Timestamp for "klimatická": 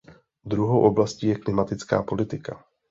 1.39-2.03